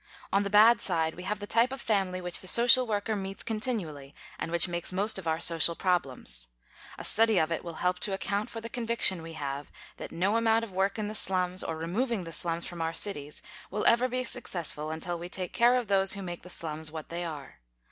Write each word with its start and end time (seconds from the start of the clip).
On 0.33 0.41
the 0.41 0.49
bad 0.49 0.79
side 0.81 1.13
we 1.13 1.21
have 1.21 1.37
the 1.39 1.45
type 1.45 1.71
of 1.71 1.79
family 1.79 2.19
which 2.21 2.41
the 2.41 2.47
social 2.47 2.87
worker 2.87 3.15
meets 3.15 3.43
continually 3.43 4.15
and 4.39 4.51
which 4.51 4.67
makes 4.67 4.91
most 4.91 5.19
of 5.19 5.27
our 5.27 5.39
social 5.39 5.75
problems. 5.75 6.47
A 6.97 7.03
study 7.03 7.37
of 7.37 7.51
it 7.51 7.63
will 7.63 7.75
help 7.85 7.99
to 7.99 8.13
account 8.13 8.49
for 8.49 8.59
the 8.59 8.67
conviction 8.67 9.21
we 9.21 9.33
have 9.33 9.71
that 9.97 10.11
no 10.11 10.37
amount 10.37 10.63
of 10.63 10.71
work 10.71 10.97
in 10.97 11.07
the 11.07 11.13
slums 11.13 11.63
or 11.63 11.77
removing 11.77 12.23
the 12.23 12.31
slums 12.33 12.65
from 12.65 12.81
our 12.81 12.93
cities 12.95 13.43
will 13.69 13.85
ever 13.85 14.07
be 14.07 14.23
successful 14.23 14.89
until 14.89 15.19
we 15.19 15.29
take 15.29 15.53
care 15.53 15.75
of 15.75 15.85
those 15.87 16.13
who 16.13 16.23
make 16.23 16.41
the 16.41 16.49
slums 16.49 16.89
what 16.89 17.09
they 17.09 17.23
are. 17.23 17.59